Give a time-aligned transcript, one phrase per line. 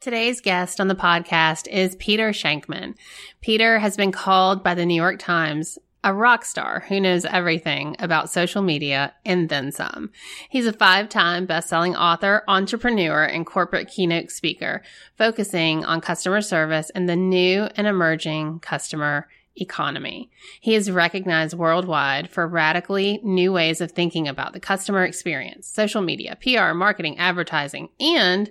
[0.00, 2.94] Today's guest on the podcast is Peter Shankman.
[3.42, 7.96] Peter has been called by the New York Times a rock star who knows everything
[7.98, 10.10] about social media and then some.
[10.48, 14.80] He's a five-time best-selling author, entrepreneur, and corporate keynote speaker,
[15.18, 20.30] focusing on customer service and the new and emerging customer economy.
[20.62, 26.00] He is recognized worldwide for radically new ways of thinking about the customer experience, social
[26.00, 28.50] media, PR, marketing, advertising, and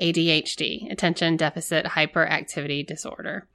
[0.00, 3.46] ADHD, attention deficit hyperactivity disorder.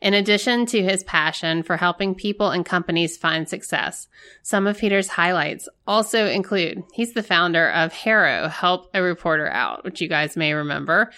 [0.00, 4.08] In addition to his passion for helping people and companies find success,
[4.42, 9.84] some of Peter's highlights also include he's the founder of HARO, Help a Reporter Out,
[9.84, 11.10] which you guys may remember.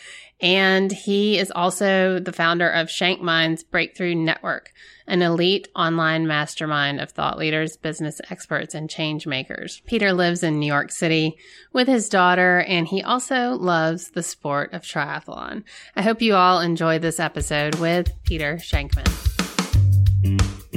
[0.43, 4.73] And he is also the founder of ShankMinds Breakthrough Network,
[5.07, 9.83] an elite online mastermind of thought leaders, business experts, and change makers.
[9.87, 11.37] Peter lives in New York City
[11.73, 15.65] with his daughter, and he also loves the sport of triathlon.
[15.95, 19.09] I hope you all enjoy this episode with Peter Shankman.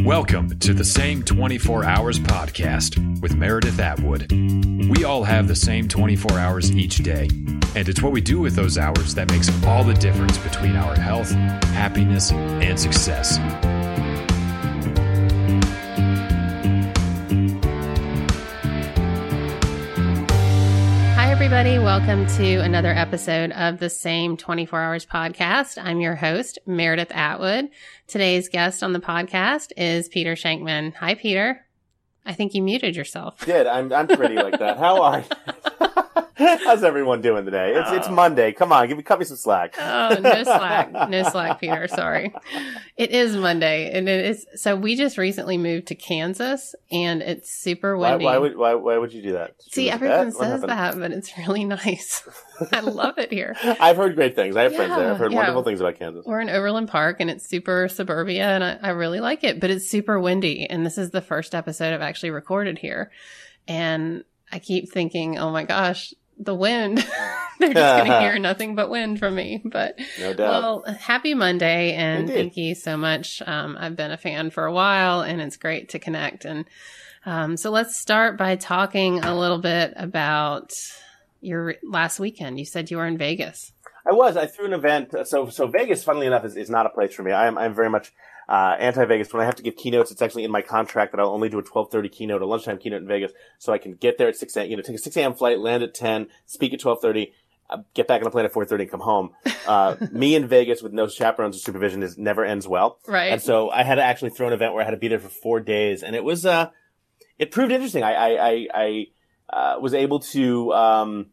[0.04, 4.32] Welcome to the Same 24 Hours podcast with Meredith Atwood.
[4.32, 7.28] We all have the same 24 hours each day,
[7.76, 10.96] and it's what we do with those hours that makes all the difference between our
[10.96, 13.40] health, happiness, and success.
[21.56, 21.80] Everybody.
[21.80, 25.82] Welcome to another episode of the Same 24 Hours podcast.
[25.82, 27.70] I'm your host, Meredith Atwood.
[28.08, 30.94] Today's guest on the podcast is Peter Shankman.
[30.96, 31.66] Hi, Peter.
[32.26, 33.46] I think you muted yourself.
[33.46, 34.78] Did I'm I'm pretty like that.
[34.78, 35.54] How are you?
[36.38, 37.74] How's everyone doing today?
[37.76, 38.12] It's it's oh.
[38.12, 38.52] Monday.
[38.52, 39.76] Come on, give me cut me some slack.
[39.80, 41.88] Oh, no slack, no slack, Peter.
[41.88, 42.34] Sorry.
[42.98, 44.46] It is Monday, and it is.
[44.56, 48.26] So we just recently moved to Kansas, and it's super windy.
[48.26, 49.58] why would why, why would you do that?
[49.60, 50.36] Did See, everyone bet?
[50.36, 52.28] What says that, but it's really nice.
[52.72, 53.56] I love it here.
[53.64, 54.58] I've heard great things.
[54.58, 55.12] I have friends there.
[55.12, 55.38] I've heard yeah.
[55.38, 56.26] wonderful things about Kansas.
[56.26, 59.62] We're in Overland Park, and it's super suburbia, and I, I really like it.
[59.62, 63.10] But it's super windy, and this is the first episode I've actually recorded here,
[63.70, 66.14] and I keep thinking, oh my gosh.
[66.38, 66.98] The wind.
[67.60, 69.62] They're just going to hear nothing but wind from me.
[69.64, 70.84] But No doubt.
[70.86, 72.34] Well, happy Monday, and Indeed.
[72.34, 73.42] thank you so much.
[73.46, 76.44] Um, I've been a fan for a while, and it's great to connect.
[76.44, 76.66] And
[77.26, 80.74] um, so let's start by talking a little bit about
[81.40, 82.60] your last weekend.
[82.60, 83.72] You said you were in Vegas.
[84.08, 84.36] I was.
[84.38, 85.16] I threw an event.
[85.24, 87.32] So so Vegas, funnily enough, is, is not a place for me.
[87.32, 88.12] I am I'm very much
[88.48, 89.34] uh, anti-Vegas.
[89.34, 91.60] When I have to give keynotes, it's actually in my contract that I'll only do
[91.60, 94.56] a 12:30 keynote, a lunchtime keynote in Vegas, so I can get there at 6
[94.56, 94.70] a.m.
[94.70, 95.34] You know, take a 6 a.m.
[95.34, 97.32] flight, land at 10, speak at 12:30.
[97.68, 99.32] Uh, get back on the plane at 4.30 and come home.
[99.66, 103.00] Uh, me in Vegas with no chaperones or supervision is never ends well.
[103.08, 103.32] Right.
[103.32, 105.18] And so I had to actually throw an event where I had to be there
[105.18, 106.70] for four days, and it was uh,
[107.40, 108.04] it proved interesting.
[108.04, 109.08] I I I, I
[109.50, 111.26] uh, was able to um,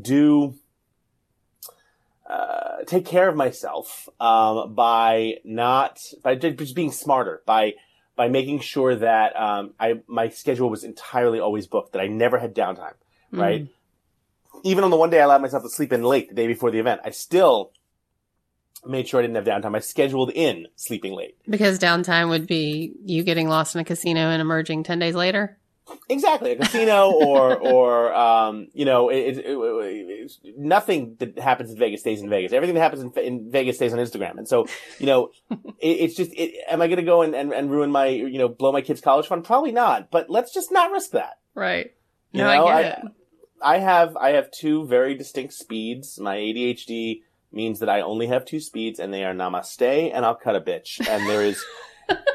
[0.00, 0.54] do
[2.28, 7.74] uh, take care of myself um, by not by just being smarter by
[8.16, 12.38] by making sure that um, I my schedule was entirely always booked that I never
[12.38, 12.94] had downtime.
[13.32, 13.68] Right.
[14.64, 16.70] Even on the one day I allowed myself to sleep in late the day before
[16.70, 17.72] the event, I still
[18.84, 19.76] made sure I didn't have downtime.
[19.76, 21.36] I scheduled in sleeping late.
[21.48, 25.58] Because downtime would be you getting lost in a casino and emerging 10 days later.
[26.08, 31.70] Exactly, a casino or or um, you know, it, it, it, it's nothing that happens
[31.70, 32.52] in Vegas stays in Vegas.
[32.52, 34.38] Everything that happens in, in Vegas stays on Instagram.
[34.38, 34.66] And so,
[34.98, 37.90] you know, it, it's just, it, am I going to go and, and and ruin
[37.90, 39.44] my, you know, blow my kids' college fund?
[39.44, 40.10] Probably not.
[40.10, 41.38] But let's just not risk that.
[41.54, 41.92] Right.
[42.32, 43.04] You No, know, I get it.
[43.60, 46.18] I have I have two very distinct speeds.
[46.18, 47.22] My ADHD
[47.52, 50.60] means that I only have two speeds, and they are Namaste and I'll cut a
[50.60, 51.06] bitch.
[51.08, 51.64] And there is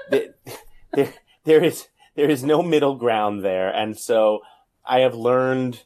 [0.09, 0.33] there,
[0.93, 1.13] there
[1.45, 4.41] there is there is no middle ground there, and so
[4.85, 5.83] I have learned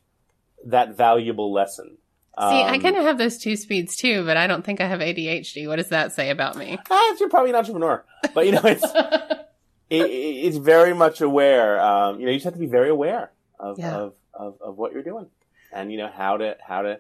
[0.66, 1.98] that valuable lesson.
[2.40, 4.88] See, I Um, kind of have those two speeds too, but I don't think I
[4.88, 5.68] have ADHD.
[5.68, 6.78] What does that say about me?
[6.90, 8.04] ah, you're probably an entrepreneur,
[8.36, 8.84] but you know it's
[9.90, 11.80] it, it- it's very much aware.
[11.82, 13.96] Um, you know, you just have to be very aware of, Yeah.
[13.96, 15.28] of, of, of what you're doing,
[15.74, 17.00] and you know how to how to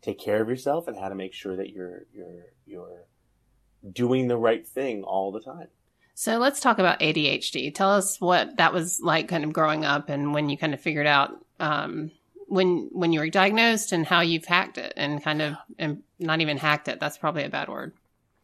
[0.00, 3.02] take care of yourself and how to make sure that you're you're you're
[3.92, 5.68] doing the right thing all the time.
[6.18, 7.72] So let's talk about ADHD.
[7.72, 10.80] Tell us what that was like kind of growing up and when you kind of
[10.80, 11.30] figured out
[11.60, 12.10] um,
[12.48, 16.40] when when you were diagnosed and how you've hacked it and kind of and not
[16.40, 16.98] even hacked it.
[16.98, 17.92] That's probably a bad word.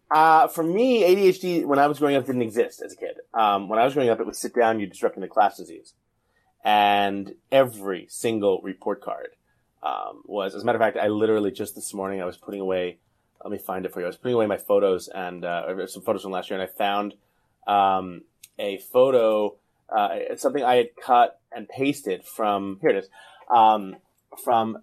[0.09, 3.17] Uh, for me, ADHD when I was growing up didn't exist as a kid.
[3.35, 5.95] Um, when I was growing up, it was sit down, you disrupting the class disease,
[6.63, 9.31] and every single report card
[9.83, 10.55] um, was.
[10.55, 12.99] As a matter of fact, I literally just this morning I was putting away.
[13.43, 14.07] Let me find it for you.
[14.07, 16.73] I was putting away my photos and uh, some photos from last year, and I
[16.73, 17.15] found
[17.67, 18.23] um,
[18.59, 19.57] a photo.
[19.89, 22.91] Uh, something I had cut and pasted from here.
[22.91, 23.09] It is
[23.55, 23.97] um,
[24.43, 24.79] from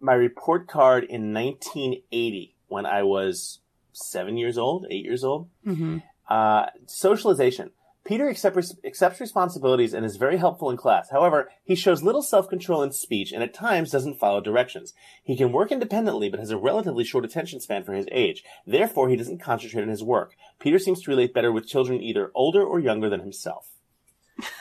[0.00, 3.60] my report card in 1980 when I was
[3.92, 5.48] seven years old, eight years old.
[5.66, 5.98] Mm-hmm.
[6.28, 7.70] Uh, socialization.
[8.06, 11.10] Peter accepts, accepts responsibilities and is very helpful in class.
[11.10, 14.94] However, he shows little self-control in speech and at times doesn't follow directions.
[15.24, 18.44] He can work independently but has a relatively short attention span for his age.
[18.64, 20.34] Therefore, he doesn't concentrate on his work.
[20.60, 23.70] Peter seems to relate better with children either older or younger than himself.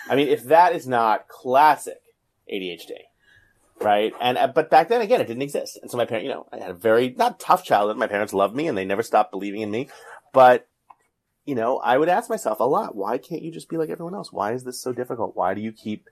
[0.09, 2.01] I mean, if that is not classic
[2.51, 2.91] ADHD,
[3.81, 4.13] right?
[4.21, 6.47] And uh, but back then again, it didn't exist, and so my parents, you know,
[6.51, 7.97] I had a very not tough childhood.
[7.97, 9.89] My parents loved me, and they never stopped believing in me.
[10.31, 10.67] But
[11.45, 14.15] you know, I would ask myself a lot: Why can't you just be like everyone
[14.15, 14.31] else?
[14.31, 15.35] Why is this so difficult?
[15.35, 16.09] Why do you keep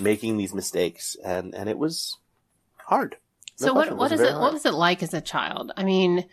[0.00, 1.16] making these mistakes?
[1.24, 2.16] And and it was
[2.76, 3.16] hard.
[3.60, 3.96] No So question.
[3.96, 4.30] what what was it?
[4.30, 4.42] hard.
[4.42, 5.72] What was it like as a child?
[5.76, 6.24] I mean,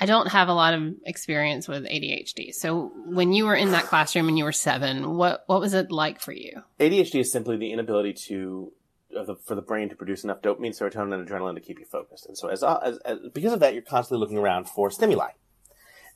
[0.00, 2.52] I don't have a lot of experience with ADHD.
[2.54, 5.90] So when you were in that classroom and you were seven, what what was it
[5.90, 6.62] like for you?
[6.80, 8.72] ADHD is simply the inability to
[9.10, 12.24] the, for the brain to produce enough dopamine, serotonin, and adrenaline to keep you focused.
[12.26, 15.28] And so, as, as, as because of that, you're constantly looking around for stimuli.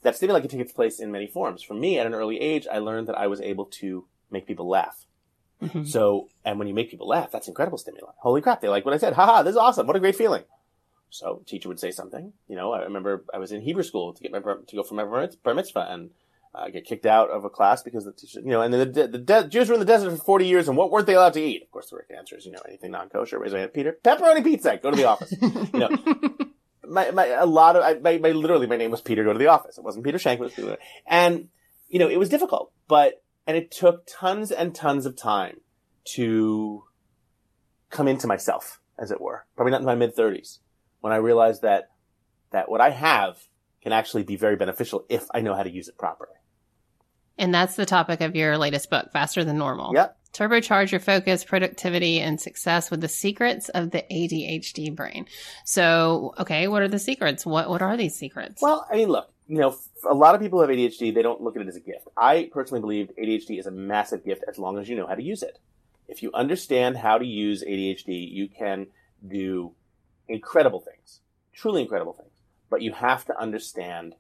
[0.03, 1.63] That stimuli can take its place in many forms.
[1.63, 4.69] For me, at an early age, I learned that I was able to make people
[4.69, 5.05] laugh.
[5.63, 5.87] Mhm.
[5.89, 8.13] So, and when you make people laugh, that's incredible stimuli.
[8.19, 8.61] Holy crap!
[8.61, 9.15] They like what I said.
[9.15, 9.43] Haha!
[9.43, 9.87] This is awesome.
[9.87, 10.45] What a great feeling.
[11.09, 12.33] So, teacher would say something.
[12.47, 14.95] You know, I remember I was in Hebrew school to get my to go for
[14.95, 16.11] my bar mitzvah and
[16.55, 19.09] uh, get kicked out of a class because the teacher, you know, and the, the,
[19.09, 21.35] the de- Jews were in the desert for 40 years, and what weren't they allowed
[21.35, 21.63] to eat?
[21.63, 23.39] Of course, the correct answer is, you know, anything non-kosher.
[23.39, 23.97] Raise my hand, Peter.
[24.03, 24.77] Pepperoni pizza.
[24.83, 25.33] Go to the office.
[25.41, 25.89] you know,
[26.89, 29.25] my, my, a lot of, I, my, my, literally, my name was Peter.
[29.25, 29.79] Go to the office.
[29.79, 30.41] It wasn't Peter Shank.
[30.41, 30.77] Was Peter.
[31.07, 31.49] And,
[31.89, 35.61] you know, it was difficult, but, and it took tons and tons of time
[36.15, 36.85] to
[37.91, 39.45] come into myself, as it were.
[39.57, 40.59] Probably not in my mid 30s
[41.01, 41.91] when I realized that,
[42.51, 43.39] that what I have
[43.83, 46.35] can actually be very beneficial if I know how to use it properly.
[47.39, 49.93] And that's the topic of your latest book, Faster Than Normal.
[49.95, 50.17] Yep.
[50.33, 55.27] Turbocharge your focus, productivity, and success with the secrets of the ADHD brain.
[55.65, 57.47] So, okay, what are the secrets?
[57.47, 58.61] What what are these secrets?
[58.61, 59.75] Well, I mean, look, you know,
[60.09, 61.15] a lot of people have ADHD.
[61.15, 62.09] They don't look at it as a gift.
[62.17, 65.23] I personally believe ADHD is a massive gift as long as you know how to
[65.23, 65.59] use it.
[66.09, 68.89] If you understand how to use ADHD, you can
[69.27, 69.73] do
[70.29, 71.21] incredible things,
[71.55, 72.31] truly incredible things.
[72.69, 74.15] But you have to understand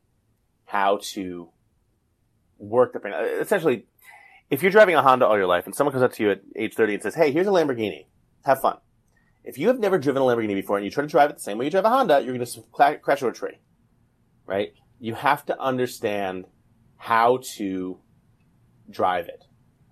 [0.65, 1.51] how to
[2.58, 3.14] work the brain.
[3.14, 3.87] Uh, Essentially,
[4.50, 6.43] if you're driving a Honda all your life and someone comes up to you at
[6.55, 8.06] age 30 and says, Hey, here's a Lamborghini.
[8.44, 8.79] Have fun.
[9.44, 11.43] If you have never driven a Lamborghini before and you try to drive it the
[11.43, 13.58] same way you drive a Honda, you're going to crash into a tree.
[14.44, 14.73] Right?
[14.99, 16.47] You have to understand
[16.97, 17.99] how to
[18.91, 19.44] drive it.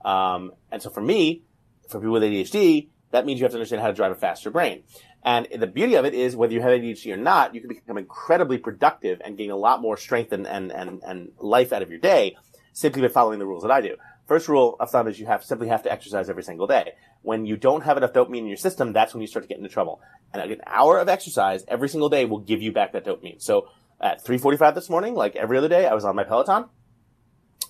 [0.05, 1.45] Um, and so for me,
[1.89, 4.51] for people with ADHD, that means you have to understand how to drive a faster
[4.51, 4.85] brain.
[5.23, 7.97] And the beauty of it is whether you have ADHD or not, you can become
[7.97, 11.91] incredibly productive and gain a lot more strength and, and, and, and life out of
[11.91, 12.37] your day
[12.75, 13.97] simply by following the rules that I do.
[14.27, 16.93] First rule of thumb is you have simply have to exercise every single day.
[17.23, 19.57] When you don't have enough dopamine in your system, that's when you start to get
[19.57, 20.01] into trouble.
[20.33, 23.41] And an hour of exercise every single day will give you back that dopamine.
[23.41, 23.69] So
[24.01, 26.67] at 3:45 this morning, like every other day, I was on my Peloton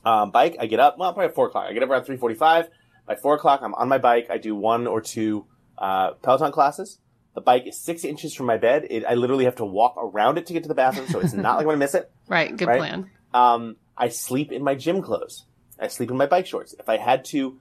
[0.04, 0.56] um, bike.
[0.60, 1.66] I get up, well, probably at four o'clock.
[1.68, 2.68] I get up around 3:45.
[3.06, 4.28] By four o'clock, I'm on my bike.
[4.30, 5.46] I do one or two
[5.76, 6.98] uh, Peloton classes.
[7.34, 8.86] The bike is six inches from my bed.
[8.88, 11.32] It, I literally have to walk around it to get to the bathroom, so it's
[11.32, 12.10] not like I'm gonna miss it.
[12.28, 12.78] right, good right?
[12.78, 13.10] plan.
[13.34, 15.44] Um, I sleep in my gym clothes.
[15.78, 16.74] I sleep in my bike shorts.
[16.78, 17.58] If I had to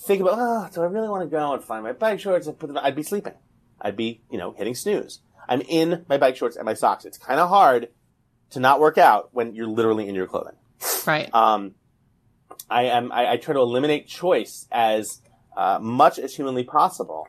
[0.00, 2.58] think about, oh, do I really want to go and find my bike shorts and
[2.58, 3.34] put them, I'd be sleeping.
[3.80, 5.20] I'd be, you know, hitting snooze.
[5.48, 7.04] I'm in my bike shorts and my socks.
[7.04, 7.88] It's kind of hard
[8.50, 10.56] to not work out when you're literally in your clothing.
[11.06, 11.32] Right.
[11.34, 11.74] Um,
[12.68, 15.20] I am, I, I try to eliminate choice as
[15.56, 17.28] uh, much as humanly possible.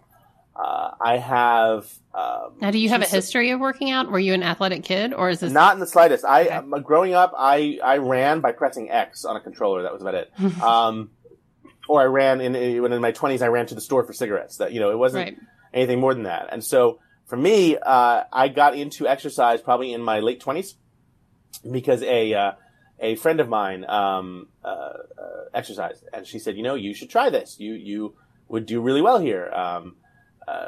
[0.57, 4.09] Uh, I have, um, now, do you have a history of working out?
[4.11, 6.25] Were you an athletic kid, or is this Not in the slightest.
[6.25, 6.49] I Okay.
[6.49, 9.83] um, growing up, I I ran by pressing X on a controller.
[9.83, 10.31] That was about it.
[10.63, 11.11] um,
[11.87, 13.43] or I ran in when in my twenties.
[13.43, 14.57] I ran to the store for cigarettes.
[14.57, 15.37] That you know, it wasn't right?
[15.73, 16.49] anything more than that.
[16.51, 20.73] And so for me, uh, I got into exercise probably in my late twenties
[21.69, 22.51] because a uh,
[22.99, 24.93] a friend of mine um, uh, uh,
[25.53, 27.59] exercised, and she said, you know, you should try this.
[27.59, 28.15] You you
[28.47, 29.49] would do really well here.
[29.51, 29.97] Um,
[30.47, 30.67] uh,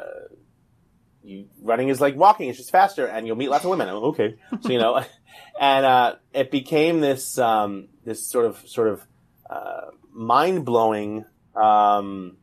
[1.22, 3.88] you running is like walking; it's just faster, and you'll meet lots of women.
[3.88, 5.02] I'm, okay, so you know,
[5.60, 9.06] and uh, it became this um, this sort of sort of
[9.48, 12.36] uh, mind blowing um,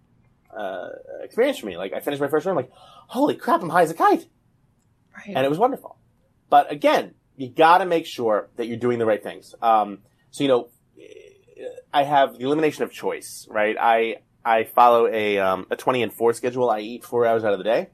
[0.56, 0.90] uh,
[1.24, 1.78] experience for me.
[1.78, 2.72] Like I finished my first run, I'm like,
[3.08, 4.28] holy crap, I'm high as a kite,
[5.16, 5.36] Right.
[5.36, 5.98] and it was wonderful.
[6.50, 9.54] But again, you got to make sure that you're doing the right things.
[9.62, 10.00] Um,
[10.32, 10.70] so you know,
[11.94, 13.76] I have the elimination of choice, right?
[13.80, 14.18] I
[14.48, 16.70] I follow a um, a 20 and 4 schedule.
[16.70, 17.90] I eat four hours out of the day.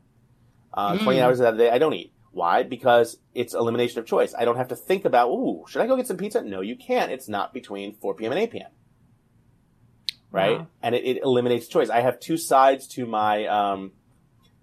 [0.74, 1.22] Uh, 20 Mm.
[1.24, 2.14] hours out of the day, I don't eat.
[2.32, 2.64] Why?
[2.64, 4.34] Because it's elimination of choice.
[4.38, 6.42] I don't have to think about, ooh, should I go get some pizza?
[6.42, 7.12] No, you can't.
[7.12, 8.32] It's not between 4 p.m.
[8.32, 8.72] and 8 p.m.
[10.32, 10.60] Right?
[10.60, 10.68] Wow.
[10.82, 11.90] And it, it eliminates choice.
[11.90, 13.92] I have two sides to my, um,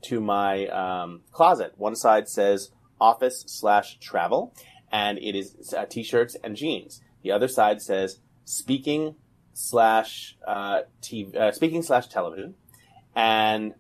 [0.02, 1.74] to my, um, closet.
[1.76, 2.70] One side says
[3.00, 4.52] office slash travel,
[4.90, 7.00] and it is uh, t-shirts and jeans.
[7.22, 9.14] The other side says speaking
[9.52, 12.54] slash uh, TV, uh, speaking slash television,
[13.14, 13.74] and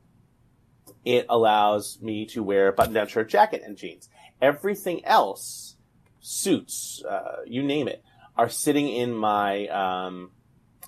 [1.04, 4.08] it allows me to wear a button-down shirt, jacket, and jeans.
[4.42, 5.76] Everything else,
[6.20, 8.02] suits, uh, you name it,
[8.36, 10.30] are sitting in my um,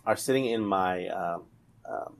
[0.05, 1.45] are sitting in my um,
[1.89, 2.17] um,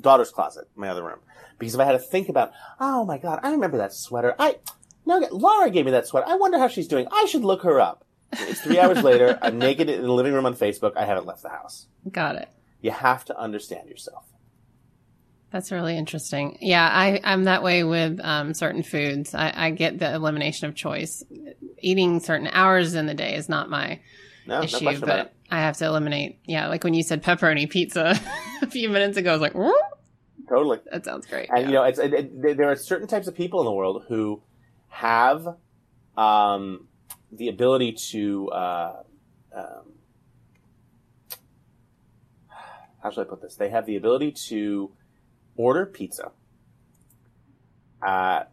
[0.00, 1.20] daughter's closet, my other room.
[1.58, 4.34] Because if I had to think about, oh my god, I remember that sweater.
[4.38, 4.56] I
[5.04, 6.26] no, Laura gave me that sweater.
[6.28, 7.06] I wonder how she's doing.
[7.10, 8.04] I should look her up.
[8.32, 9.38] It's three hours later.
[9.42, 10.96] I'm naked in the living room on Facebook.
[10.96, 11.86] I haven't left the house.
[12.10, 12.48] Got it.
[12.80, 14.24] You have to understand yourself.
[15.52, 16.56] That's really interesting.
[16.60, 19.34] Yeah, I, I'm that way with um, certain foods.
[19.34, 21.22] I, I get the elimination of choice.
[21.78, 24.00] Eating certain hours in the day is not my
[24.46, 25.34] No, no issue, about but.
[25.50, 26.38] I have to eliminate.
[26.46, 28.18] Yeah, like when you said pepperoni pizza
[28.62, 29.76] a few minutes ago, I was like, "Whoop."
[30.48, 30.80] Totally.
[30.90, 31.50] that sounds great.
[31.50, 31.66] And yeah.
[31.66, 34.42] you know, it's it, it, there are certain types of people in the world who
[34.88, 35.46] have
[36.16, 36.88] um,
[37.32, 39.02] the ability to uh,
[39.56, 39.92] um,
[43.02, 43.56] how should I put this?
[43.56, 44.92] They have the ability to
[45.56, 46.30] order pizza.
[48.00, 48.44] Uh,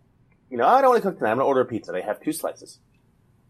[0.49, 1.31] you know, I don't want to cook tonight.
[1.31, 1.91] I'm going to order a pizza.
[1.91, 2.79] They have two slices,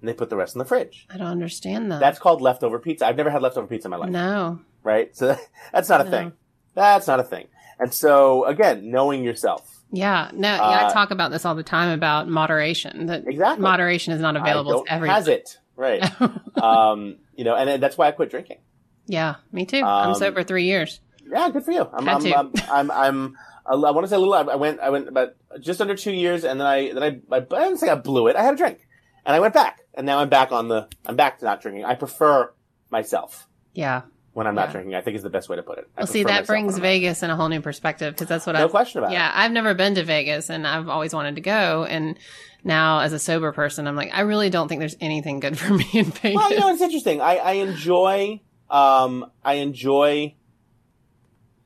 [0.02, 1.08] and they put the rest in the fridge.
[1.10, 2.00] I don't understand that.
[2.00, 3.06] That's called leftover pizza.
[3.06, 4.60] I've never had leftover pizza in my life no.
[4.84, 5.16] right?
[5.16, 5.38] So
[5.72, 6.10] that's not a No.
[6.10, 6.32] thing.
[6.76, 7.48] That's not a thing.
[7.80, 9.79] And so again, knowing yourself.
[9.92, 10.48] Yeah, no.
[10.56, 13.08] yeah, Uh, I talk about this all the time about moderation.
[13.08, 13.64] That Exactly.
[13.64, 15.16] moderation is not available to everyone.
[15.16, 16.04] has it right.
[16.62, 18.58] um, you know, and, that's why I quit drinking.
[19.08, 19.82] yeah, me too.
[19.84, 21.00] I'm Um, sober three years.
[21.26, 21.88] Yeah, good for you.
[21.94, 22.36] I'm, Had I'm, to.
[22.38, 24.34] I'm, I'm, I'm, I want to say a little.
[24.34, 25.30] I went, I went about
[25.60, 28.28] just under two years, and then I, then I, I, I didn't say I blew
[28.28, 28.36] it.
[28.36, 28.80] I had a drink,
[29.26, 30.88] and I went back, and now I'm back on the.
[31.06, 31.86] I'm back to not drinking.
[31.86, 32.52] I prefer
[32.90, 34.02] myself Yeah.
[34.40, 34.72] When I'm not Yeah.
[34.72, 34.96] drinking.
[34.96, 35.90] I think is the best way to put it.
[35.98, 38.30] I Well, see, that brings when I'm not- Vegas in a whole new perspective because
[38.30, 38.62] that's what No I.
[38.64, 39.16] No question about it.
[39.16, 41.84] Yeah, I've never been to Vegas, and I've always wanted to go.
[41.84, 42.18] And
[42.64, 45.74] now, as a sober person, I'm like, I really don't think there's anything good for
[45.80, 46.36] me in Vegas.
[46.38, 47.20] Well, you know, it's interesting.
[47.20, 50.36] I, I enjoy, um, I enjoy,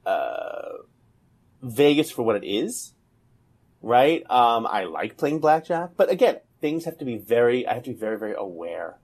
[0.05, 0.69] uh,
[1.61, 2.93] Vegas for what it is,
[3.81, 4.23] right?
[4.29, 7.91] Um, I like playing blackjack, but again, things have to be very, I have to
[7.91, 8.97] be very, very aware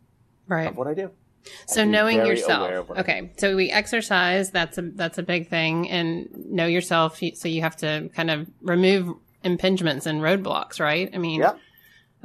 [0.47, 0.67] right.
[0.67, 1.11] of what I do.
[1.43, 2.67] So have to be knowing yourself.
[2.67, 3.11] aware of what I do.
[3.11, 3.31] Okay.
[3.37, 4.51] So we exercise.
[4.51, 7.19] That's a that's a big thing, and know yourself.
[7.35, 11.09] So you have to kind of remove impingements and roadblocks, right?
[11.13, 11.41] I mean.
[11.41, 11.59] Yep.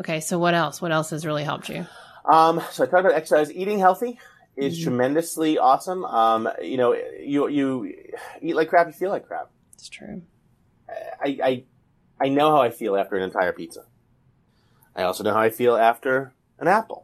[0.00, 0.20] Okay.
[0.20, 0.82] So what else?
[0.82, 1.86] What else has really helped you?
[2.24, 3.52] Um, so I talked about exercise.
[3.52, 4.18] Eating healthy
[4.56, 4.84] is Mhm.
[4.84, 6.04] tremendously awesome.
[6.04, 7.94] Um, you know, you, you
[8.40, 9.50] eat like crap, you feel like crap.
[9.74, 10.22] It's true.
[10.88, 11.64] I, I,
[12.20, 13.84] I know how I feel after an entire pizza.
[14.94, 17.03] I also know how I feel after an apple.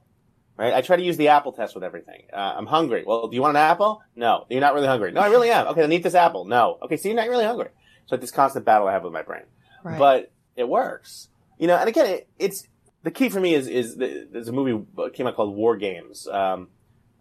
[0.60, 0.74] Right?
[0.74, 2.24] I try to use the apple test with everything.
[2.30, 3.02] Uh, I'm hungry.
[3.06, 4.02] Well, do you want an apple?
[4.14, 4.44] No.
[4.50, 5.10] You're not really hungry.
[5.10, 5.68] No, I really am.
[5.68, 6.44] Okay, then eat this apple.
[6.44, 6.76] No.
[6.82, 7.68] Okay, so you're not really hungry.
[8.04, 9.44] So it's this constant battle I have with my brain.
[9.82, 9.98] Right.
[9.98, 11.28] But it works.
[11.58, 12.68] You know, and again, it, it's
[13.02, 15.78] the key for me is is the, there's a movie that came out called War
[15.78, 16.28] Games.
[16.28, 16.68] Um,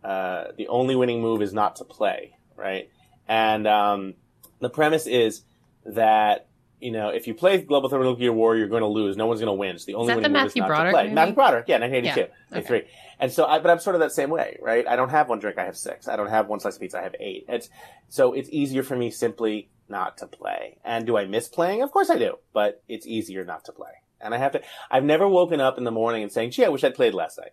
[0.03, 2.89] uh, the only winning move is not to play, right?
[3.25, 4.15] And um,
[4.60, 5.43] the premise is
[5.86, 6.48] that
[6.79, 9.17] you know if you play Global Thermonuclear War, you're going to lose.
[9.17, 9.77] No one's going to win.
[9.77, 11.03] So the only that winning the Matthew not Broderick play.
[11.03, 11.15] movie?
[11.15, 12.88] Matthew Broderick, yeah, 1982, Yeah, 83.
[13.21, 14.88] And so, I, but I'm sort of that same way, right?
[14.88, 16.07] I don't have one drink, I have six.
[16.07, 17.45] I don't have one slice of pizza, I have eight.
[17.50, 17.69] It's
[18.07, 20.77] so it's easier for me simply not to play.
[20.86, 21.81] And do I miss playing?
[21.81, 23.91] Of course I do, but it's easier not to play.
[24.21, 24.62] And I have to.
[24.91, 27.38] I've never woken up in the morning and saying, "Gee, I wish I'd played last
[27.38, 27.51] night."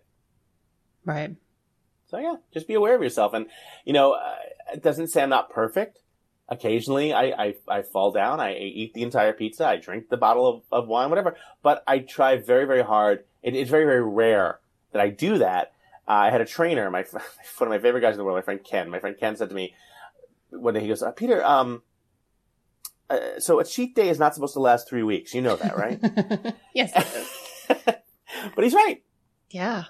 [1.05, 1.35] right.
[2.09, 3.33] So yeah, just be aware of yourself.
[3.33, 3.47] And
[3.85, 4.35] you know, uh,
[4.73, 5.99] it doesn't say I'm not perfect.
[6.49, 8.39] Occasionally, I, I I fall down.
[8.39, 9.67] I eat the entire pizza.
[9.67, 11.35] I drink the bottle of, of wine, whatever.
[11.61, 13.25] But I try very very hard.
[13.43, 14.59] It, it's very very rare
[14.93, 15.73] that I do that.
[16.07, 17.03] Uh, I had a trainer, my
[17.57, 18.89] one of my favorite guys in the world, my friend Ken.
[18.89, 19.73] My friend Ken said to me
[20.49, 21.81] one day, he goes, uh, "Peter, um,
[23.09, 25.33] uh, so a cheat day is not supposed to last three weeks.
[25.33, 25.99] You know that, right?"
[26.73, 26.93] yes.
[27.67, 29.03] but he's right.
[29.49, 29.83] Yeah.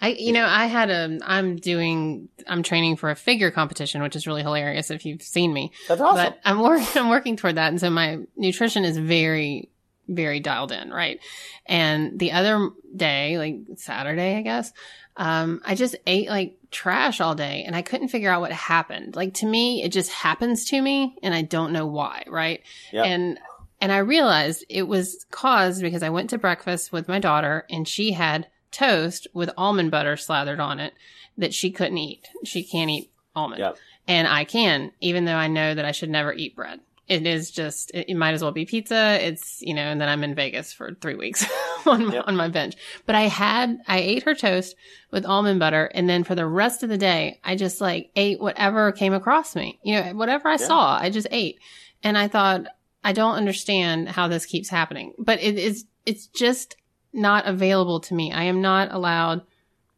[0.00, 4.16] I, you know, I had a, I'm doing, I'm training for a figure competition, which
[4.16, 6.16] is really hilarious if you've seen me, That's awesome.
[6.16, 7.68] but I'm working, I'm working toward that.
[7.68, 9.68] And so my nutrition is very,
[10.08, 11.20] very dialed in, right?
[11.66, 14.72] And the other day, like Saturday, I guess,
[15.16, 19.16] um, I just ate like trash all day and I couldn't figure out what happened.
[19.16, 22.62] Like to me, it just happens to me and I don't know why, right?
[22.92, 23.06] Yep.
[23.06, 23.38] And
[23.82, 27.88] and I realized it was caused because I went to breakfast with my daughter and
[27.88, 30.94] she had toast with almond butter slathered on it
[31.38, 32.28] that she couldn't eat.
[32.44, 33.60] She can't eat almond.
[33.60, 33.76] Yep.
[34.08, 36.80] And I can, even though I know that I should never eat bread.
[37.06, 39.18] It is just, it, it might as well be pizza.
[39.20, 41.44] It's, you know, and then I'm in Vegas for three weeks
[41.86, 42.24] on, my, Yep.
[42.28, 42.76] on my bench.
[43.04, 44.76] But I had, I ate her toast
[45.10, 45.86] with almond butter.
[45.92, 49.56] And then for the rest of the day, I just like ate whatever came across
[49.56, 49.80] me.
[49.82, 50.56] You know, whatever I Yeah.
[50.66, 51.58] saw, I just ate.
[52.04, 52.66] And I thought,
[53.02, 56.76] I don't understand how this keeps happening, but it is, it's just
[57.12, 58.32] not available to me.
[58.32, 59.42] I am not allowed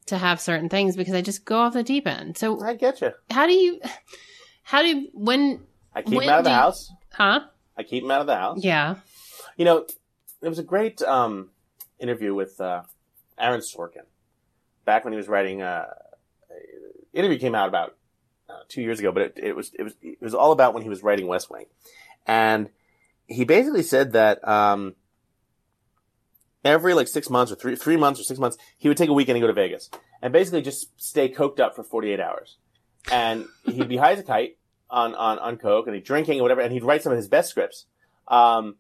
[0.06, 2.36] to have certain things because I just go off the deep end.
[2.38, 3.12] So I get you.
[3.30, 3.80] how do you,
[4.62, 5.60] how do you, when,
[5.94, 6.90] I keep When him out of the you- house.
[7.12, 7.40] huh?
[7.76, 8.58] I keep him out of the house.
[8.62, 8.96] Yeah.
[9.56, 9.86] You know,
[10.42, 11.50] it was a great um,
[11.98, 12.82] interview with uh,
[13.38, 14.04] Aaron Sorkin
[14.84, 15.62] back when he was writing.
[15.62, 15.86] Uh,
[17.12, 17.94] interview came out about
[18.48, 20.82] uh, two years ago, but it, it was it was it was all about when
[20.82, 21.66] he was writing West Wing,
[22.26, 22.68] and
[23.26, 24.94] he basically said that um,
[26.64, 29.12] every like six months or three three months or six months he would take a
[29.12, 29.90] weekend and go to Vegas
[30.20, 32.56] and basically just stay coked up for forty eight hours,
[33.10, 34.58] and he'd be high as a kite
[34.90, 37.28] on on on coke and he'd drinking or whatever, and he'd write some of his
[37.28, 37.86] best scripts.
[38.28, 38.76] Um,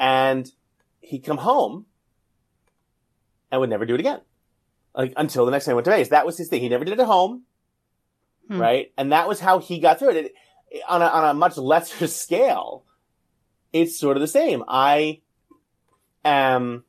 [0.00, 0.50] and
[1.00, 1.86] he'd come home
[3.50, 4.20] and would never do it again.
[4.94, 6.08] Like until the next time he went to Vegas.
[6.08, 6.60] That was his thing.
[6.60, 7.44] He never did it at home.
[8.48, 8.60] Hmm.
[8.60, 8.92] Right?
[8.96, 10.34] And that was how he got through it.
[10.70, 10.82] it.
[10.88, 12.84] On a, on a much lesser scale,
[13.72, 14.64] it's sort of the same.
[14.68, 15.20] I
[16.28, 16.84] am,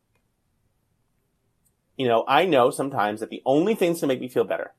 [1.98, 4.74] you know, I know sometimes that the only things to make me feel better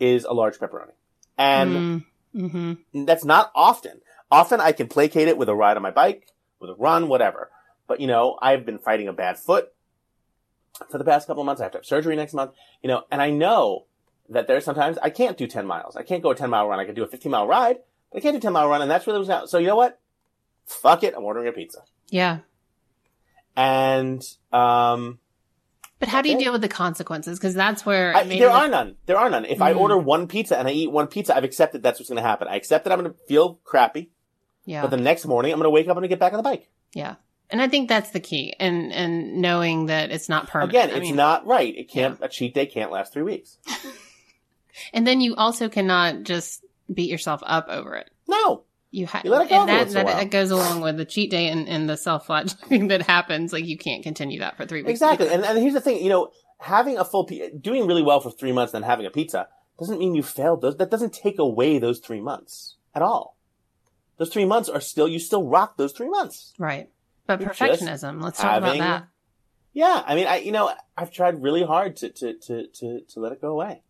[0.00, 0.92] is a large pepperoni.
[1.38, 2.04] And
[2.34, 3.04] mm-hmm.
[3.04, 4.00] that's not often.
[4.30, 6.28] Often I can placate it with a ride on my bike,
[6.60, 7.50] with a run, whatever.
[7.86, 9.72] But you know, I've been fighting a bad foot
[10.90, 11.60] for the past couple of months.
[11.60, 12.52] I have to have surgery next month,
[12.82, 13.86] you know, and I know
[14.28, 15.96] that there's sometimes I can't do 10 miles.
[15.96, 16.80] I can't go a 10 mile run.
[16.80, 17.76] I can do a 15 mile ride,
[18.10, 18.82] but I can't do 10 mile run.
[18.82, 19.50] And that's really what's out.
[19.50, 20.00] So you know what?
[20.66, 21.14] Fuck it.
[21.16, 21.80] I'm ordering a pizza.
[22.08, 22.38] Yeah.
[23.56, 25.18] And, um,
[26.00, 27.38] But how do you deal with the consequences?
[27.38, 28.96] Because that's where I, there the- are none.
[29.06, 29.44] There are none.
[29.44, 29.78] If I Mm.
[29.80, 32.48] order one pizza and I eat one pizza, I've accepted that's what's going to happen.
[32.48, 34.10] I accept that I'm going to feel crappy,
[34.64, 34.82] yeah.
[34.82, 36.68] but the next morning I'm going to wake up and get back on the bike.
[36.94, 37.14] Yeah.
[37.50, 40.70] And I think that's the key and and knowing that it's not permanent.
[40.72, 41.76] Again, I it's mean, not right.
[41.76, 42.18] It can't.
[42.22, 43.58] A cheat day can't last three weeks.
[44.92, 48.10] And then you also cannot just beat yourself up over it.
[48.26, 50.52] No, You have You let it go and that, once in a that, that goes
[50.52, 53.52] along with the cheat day and, and the self flagellating that happens.
[53.52, 54.90] Like you can't continue that for three weeks.
[54.90, 55.28] exactly.
[55.28, 56.02] And and here's the thing.
[56.02, 59.10] You know, having a full pi- doing really well for three months, then having a
[59.10, 59.48] pizza
[59.80, 60.62] doesn't mean you failed.
[60.62, 63.36] Those that doesn't take away those three months at all.
[64.16, 66.54] Those three months are still you still rock those three months.
[66.56, 66.88] Right.
[67.26, 68.22] But You're perfectionism.
[68.22, 69.08] Let's talk about that.
[69.72, 73.20] Yeah, I mean, I you know I've tried really hard to to to to to
[73.20, 73.82] let it go away.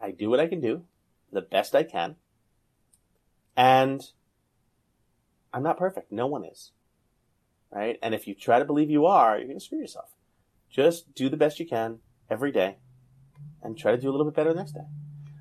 [0.00, 0.84] I do what I can do,
[1.32, 2.14] the best I can,
[3.56, 4.02] and
[5.52, 6.10] I'm not perfect.
[6.12, 6.72] No one is,
[7.70, 7.98] right?
[8.02, 10.10] And if you try to believe you are, you're going to screw yourself.
[10.70, 12.76] Just do the best you can every day,
[13.62, 14.80] and try to do a little bit better the next day.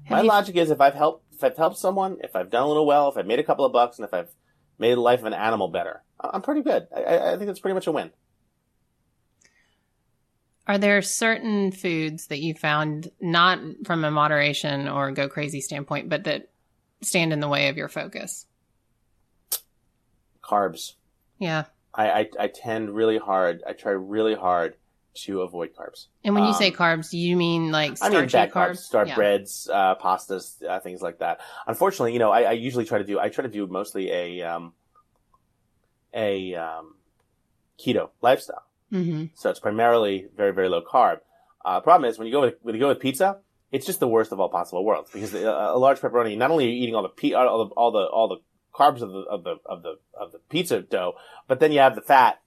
[0.05, 2.63] Have My you- logic is if I've helped if I've helped someone, if I've done
[2.63, 4.29] a little well, if I've made a couple of bucks, and if I've
[4.77, 6.87] made the life of an animal better, I'm pretty good.
[6.95, 8.11] I, I I think that's pretty much a win.
[10.67, 16.07] Are there certain foods that you found not from a moderation or go crazy standpoint,
[16.09, 16.49] but that
[17.05, 18.45] stand in the way of your focus?
[20.43, 20.93] Carbs.
[21.39, 21.65] Yeah.
[21.93, 23.63] I, I, I tend really hard.
[23.67, 24.75] I try really hard
[25.25, 26.07] to avoid carbs.
[26.23, 28.77] And when you Um, say carbs, you mean like I starchy mean, bad carbs, carbs?
[28.79, 29.15] start Yeah.
[29.15, 31.39] breads, uh, pastas, uh, things like that.
[31.67, 33.19] Unfortunately, you know, I, I usually try to do.
[33.19, 34.73] I try to do mostly a um,
[36.13, 36.95] a um,
[37.79, 38.63] keto lifestyle.
[38.89, 41.19] hmm So it's primarily very very low carb.
[41.63, 43.39] Uh, problem is when you go with when you go with pizza,
[43.73, 46.37] it's just the worst of all possible worlds because uh, a large pepperoni.
[46.37, 48.37] Not only are you eating all the pe- all the all the all the
[48.73, 51.15] carbs of the of the of the of the pizza dough,
[51.47, 52.39] but then you have the fat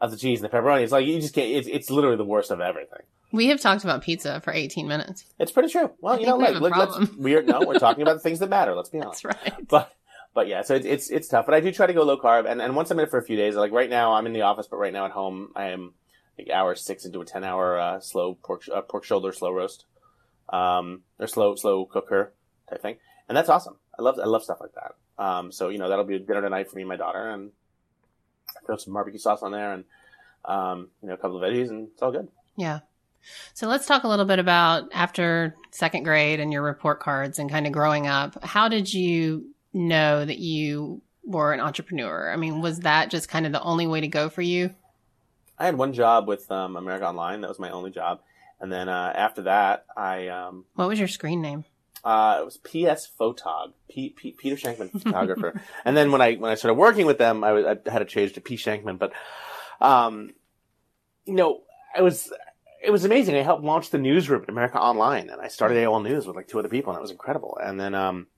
[0.00, 0.82] of the cheese and the pepperoni.
[0.82, 1.50] It's like you just can't.
[1.50, 3.00] It's, it's literally the worst of everything.
[3.32, 5.26] We have talked about pizza for 18 minutes.
[5.38, 5.90] It's pretty true.
[6.00, 7.16] Well, I you know, we like, have a let, let's problem.
[7.18, 8.74] we're no, we're talking about the things that matter.
[8.74, 9.22] Let's be honest.
[9.24, 9.68] That's right.
[9.68, 9.92] But
[10.32, 11.44] but yeah, so it's it's it's tough.
[11.44, 13.18] But I do try to go low carb, and and once I'm in it for
[13.18, 15.50] a few days, like right now I'm in the office, but right now at home
[15.56, 15.94] I am
[16.38, 19.84] like hour six into a ten hour uh, slow pork uh, pork shoulder slow roast,
[20.48, 22.32] um, or slow slow cooker
[22.68, 22.96] type thing,
[23.28, 23.76] and that's awesome.
[23.98, 25.22] I love I love stuff like that.
[25.22, 27.50] Um, so you know that'll be dinner tonight for me and my daughter, and
[28.66, 29.84] throw some barbecue sauce on there, and
[30.44, 32.28] um, you know a couple of veggies, and it's all good.
[32.56, 32.80] Yeah.
[33.52, 37.50] So let's talk a little bit about after second grade and your report cards and
[37.50, 38.42] kind of growing up.
[38.44, 42.30] How did you know that you were an entrepreneur?
[42.32, 44.74] I mean, was that just kind of the only way to go for you?
[45.58, 47.40] I had one job with um, America Online.
[47.40, 48.20] That was my only job.
[48.60, 51.64] And then uh, after that, I um, What was your screen name?
[52.04, 55.60] uh, it was PS Photog, P- P- Peter Shankman photographer.
[55.84, 58.04] and then when I when I started working with them, I, was, I had to
[58.04, 58.98] change to P Shankman.
[58.98, 59.12] But
[59.80, 60.30] um,
[61.24, 61.62] you know,
[61.96, 62.32] I was
[62.82, 63.34] it was amazing.
[63.34, 66.46] I helped launch the newsroom at America Online, and I started AOL News with like
[66.48, 67.58] two other people, and it was incredible.
[67.60, 68.28] And then um,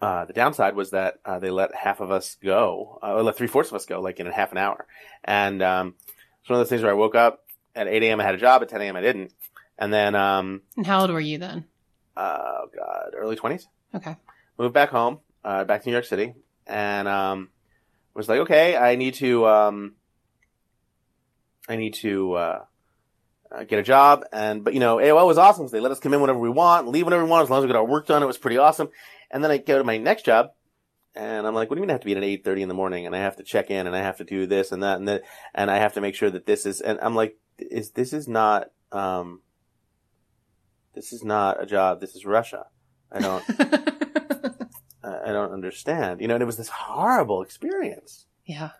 [0.00, 3.36] uh, the downside was that uh, they let half of us go, uh, or let
[3.36, 4.86] three fourths of us go, like in a half an hour.
[5.22, 5.94] And um,
[6.40, 7.43] it's one of those things where I woke up
[7.74, 8.20] at 8 a.m.
[8.20, 8.96] I had a job, at 10 a.m.
[8.96, 9.32] I didn't.
[9.78, 11.64] And then, um, And how old were you then?
[12.16, 13.64] oh god, early 20s.
[13.94, 14.16] Okay.
[14.58, 16.34] Moved back home, uh, back to New York City,
[16.66, 17.48] and um,
[18.14, 19.46] was like, okay, I need to.
[19.46, 19.94] Um,
[21.68, 22.64] I need to uh,
[23.50, 24.24] uh, get a job.
[24.32, 25.64] And but you know, AOL was awesome.
[25.64, 27.58] 'cause they let us come in whenever we want, leave whenever we want, as long
[27.60, 28.22] as we got our work done.
[28.22, 28.90] It was pretty awesome.
[29.30, 30.50] And then I go to my next job,
[31.16, 32.62] and I'm like, what do you mean I have to be in at eight thirty
[32.62, 34.70] in the morning, and I have to check in, and I have to do this
[34.72, 35.22] and that, and that,
[35.54, 36.80] and I have to make sure that this is.
[36.80, 38.70] And I'm like, is this is not.
[38.92, 39.40] Um,
[40.94, 42.00] this is not a job.
[42.00, 42.66] This is Russia.
[43.10, 43.44] I don't.
[45.04, 46.20] I don't understand.
[46.20, 48.26] You know, and it was this horrible experience.
[48.44, 48.70] yeah.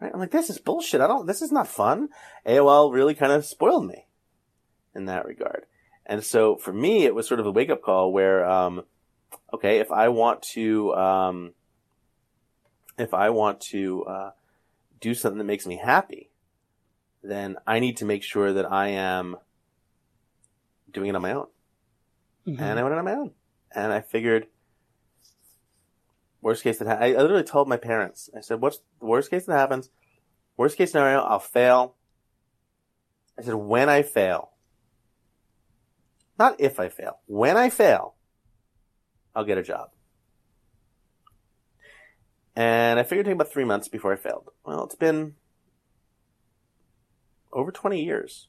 [0.00, 0.10] Right?
[0.14, 1.00] I'm like, this is bullshit.
[1.00, 2.08] I don't, this is not fun.
[2.46, 4.06] AOL really kind of spoiled me
[4.94, 5.66] in that regard.
[6.06, 8.84] And so for me, it was sort of a wake up call where, um,
[9.52, 11.52] okay, if I want to, um,
[12.96, 14.30] if I want to, uh,
[15.00, 16.27] do something that makes me happy,
[17.22, 19.36] then I need to make sure that I am
[20.90, 21.46] doing it on my own.
[22.46, 22.60] Mhm.
[22.60, 23.34] And I went it on my own.
[23.74, 24.46] And I figured,
[26.40, 29.46] worst case that ha- I literally told my parents, I said, what's the worst case
[29.46, 29.90] that happens?
[30.56, 31.94] Worst case scenario, I'll fail.
[33.38, 34.52] I said, when I fail,
[36.38, 38.14] not if I fail, when I fail,
[39.34, 39.90] I'll get a job.
[42.56, 44.48] And I figured it'd take about three months before I failed.
[44.64, 45.36] Well, it's been
[47.52, 48.48] over 20 years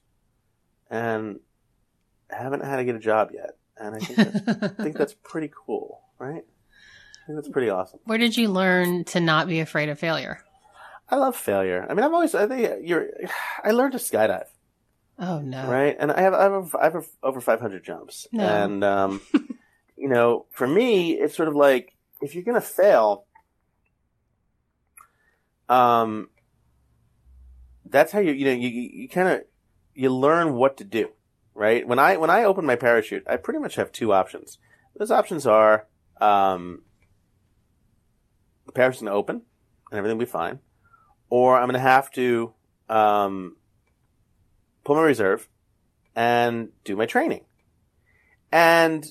[0.89, 1.39] and
[2.29, 3.57] haven't had to get a job yet.
[3.77, 6.43] And I think that's, I think that's pretty cool, right?
[6.43, 7.99] I think that's pretty awesome.
[8.05, 10.41] Where did you learn to not be afraid of failure?
[11.09, 11.85] I love failure.
[11.89, 13.07] I mean, I've always, I think you're,
[13.63, 14.45] I learned to skydive,
[15.17, 15.67] Oh no.
[15.67, 15.95] right?
[15.99, 18.27] And I have, I have, I have over 500 jumps.
[18.31, 18.43] No.
[18.43, 19.21] And, um,
[19.97, 23.25] you know, for me, it's sort of like, if you're going to fail,
[25.67, 26.29] um,
[27.89, 29.41] that's how you, you know, you, you kind of,
[29.93, 31.09] you learn what to do,
[31.53, 31.87] right?
[31.87, 34.57] When I, when I open my parachute, I pretty much have two options.
[34.97, 35.87] Those options are,
[36.21, 36.83] um,
[38.65, 39.41] the parachute's to open
[39.91, 40.59] and everything will be fine.
[41.29, 42.53] Or I'm to have to,
[42.87, 43.55] um,
[44.83, 45.47] pull my reserve
[46.15, 47.45] and do my training.
[48.51, 49.05] And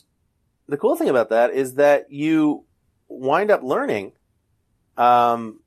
[0.66, 2.64] the cool thing about that is that you
[3.08, 4.12] wind up learning,
[4.96, 5.60] um,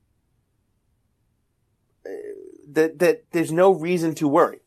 [2.73, 4.59] that, that there's no reason to worry.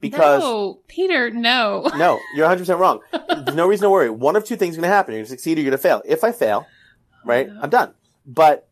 [0.00, 1.90] Because no, Peter, no.
[1.96, 3.00] no, you're 100% wrong.
[3.12, 4.10] There's no reason to worry.
[4.10, 5.12] One of two things is going to happen.
[5.12, 6.02] You're going to succeed or you're going to fail.
[6.04, 6.66] If I fail,
[7.24, 7.60] right, no.
[7.62, 7.94] I'm done.
[8.26, 8.68] But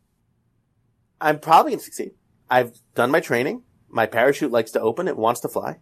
[1.20, 2.12] I'm probably going to succeed.
[2.50, 3.62] I've done my training.
[3.88, 5.08] My parachute likes to open.
[5.08, 5.78] It wants to fly.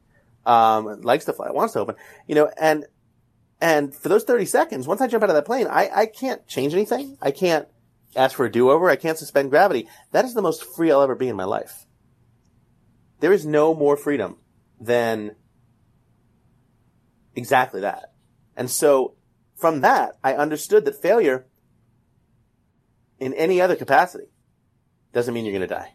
[0.46, 1.48] Um, it likes to fly.
[1.48, 1.96] It wants to open.
[2.28, 2.86] You know, and,
[3.60, 6.46] and for those 30 seconds, once I jump out of that plane, I, I can't
[6.46, 7.18] change anything.
[7.20, 7.66] I can't
[8.14, 8.88] ask for a do-over.
[8.88, 9.88] I can't suspend gravity.
[10.12, 11.86] That is the most free I'll ever be in my life.
[13.22, 14.36] There is no more freedom
[14.80, 15.36] than
[17.36, 18.12] exactly that.
[18.56, 19.14] And so
[19.54, 21.46] from that, I understood that failure
[23.20, 24.24] in any other capacity
[25.12, 25.94] doesn't mean you're going to die.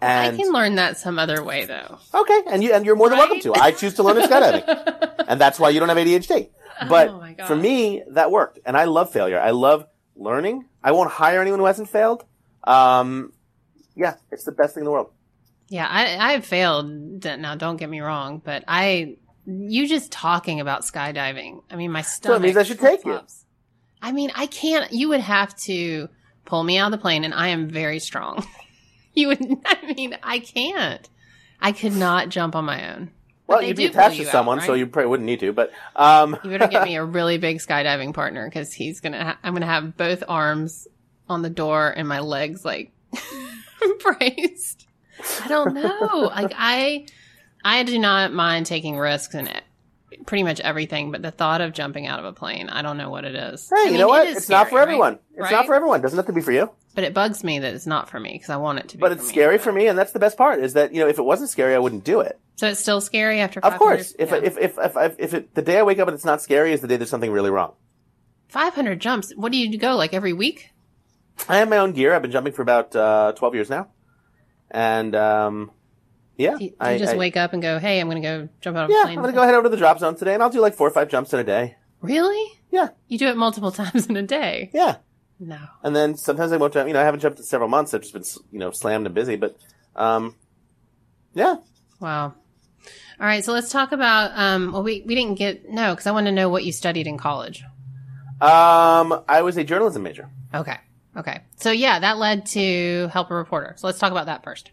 [0.00, 1.98] And I can learn that some other way though.
[2.14, 3.54] okay, and you and you're more than welcome to.
[3.54, 6.48] I choose to learn in skydiving, and that's why you don't have ADHD.
[6.88, 9.38] But Oh for me, that worked, and I love failure.
[9.38, 10.64] I love learning.
[10.82, 12.24] I won't hire anyone who hasn't failed.
[12.64, 13.32] Um,
[13.94, 15.12] yeah, it's the best thing in the world.
[15.72, 17.24] Yeah, I I've failed.
[17.24, 21.62] Now, don't get me wrong, but I you just talking about skydiving.
[21.70, 22.42] I mean, my stomach.
[22.42, 23.12] means I should take you.
[23.12, 23.46] flip-flops.
[24.02, 24.92] I mean, I can't.
[24.92, 26.10] You would have to
[26.44, 28.46] pull me out of the plane, and I am very strong.
[29.14, 29.40] you would.
[29.64, 31.08] I mean, I can't.
[31.58, 33.10] I could not jump on my own.
[33.46, 35.54] But Well, you'd be attached to you out, someone, so you probably wouldn't need to.
[35.54, 39.24] But um, You better get me a really big skydiving partner because he's gonna.
[39.24, 40.86] Ha- I'm gonna have both arms
[41.30, 42.92] on the door and my legs like
[44.02, 44.86] braced.
[45.44, 46.30] I don't know.
[46.34, 47.06] Like I,
[47.64, 49.62] I do not mind taking risks in it,
[50.26, 51.10] pretty much everything.
[51.12, 53.68] But the thought of jumping out of a plane, I don't know what it is.
[53.68, 54.26] hey, I you mean, know what?
[54.26, 54.82] it It's not for scary, right?
[54.88, 55.18] everyone.
[55.32, 55.52] It's Right?
[55.52, 56.00] not for everyone.
[56.00, 56.70] It doesn't have to be for you.
[56.94, 59.00] But it bugs me that it's not for me because I want it to be.
[59.00, 59.28] But for it's me.
[59.30, 60.58] scary for me, and that's the best part.
[60.60, 62.38] Is that you know if it wasn't scary, I wouldn't do it.
[62.56, 63.60] So it's still scary after.
[63.60, 64.36] Of course, if yeah.
[64.42, 66.72] if if if, if, if it, the day I wake up and it's not scary
[66.72, 67.72] is the day there's something really wrong.
[68.48, 69.32] 500 jumps.
[69.34, 70.70] What do you go like every week?
[71.48, 72.12] I have my own gear.
[72.14, 73.88] I've been jumping for about uh, twelve years now,
[74.72, 75.70] and um,
[76.36, 78.48] yeah, Do you, I just I- wake up and go, "Hey, I'm going to go
[78.60, 80.42] jump out of Yeah, I'm gonna go head over to the drop zone today, and
[80.42, 81.76] I'll do like four or five jumps in a day.
[82.00, 82.58] Really?
[82.70, 84.70] Yeah, You do it multiple times in a day?
[84.74, 84.96] yeah.
[85.38, 85.58] No.
[85.82, 86.86] And then sometimes I won't jump.
[86.88, 87.92] You know, I haven't jumped in several months.
[87.94, 89.34] I've just been you know slammed and busy.
[89.36, 89.56] But
[89.96, 90.36] um,
[91.34, 91.56] yeah,
[92.00, 92.34] Wow.
[93.20, 94.30] All right, so let's talk about.
[94.38, 97.06] Um, well, we we didn't get no because I want to know what you studied
[97.08, 97.62] in college.
[98.40, 100.28] um, I was a journalism major.
[100.54, 100.76] Okay.
[101.16, 101.40] Okay.
[101.56, 103.74] So yeah, that led to help a reporter.
[103.76, 104.70] So let's talk about that first.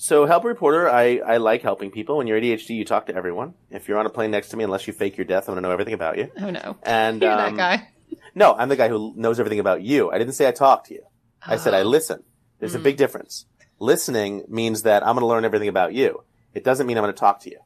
[0.00, 2.18] So, help a reporter, I, I like helping people.
[2.18, 3.54] When you're ADHD, you talk to everyone.
[3.68, 5.62] If you're on a plane next to me, unless you fake your death, I'm going
[5.64, 6.30] to know everything about you.
[6.40, 6.76] Oh no.
[6.84, 7.88] And You're um, that guy.
[8.32, 10.08] no, I'm the guy who knows everything about you.
[10.12, 11.02] I didn't say I talk to you.
[11.44, 11.88] I said I Oh.
[11.88, 12.22] listen.
[12.60, 13.46] There's a big difference.
[13.80, 16.22] Listening means that I'm going to learn everything about you.
[16.54, 17.58] It doesn't mean I'm going to talk to you.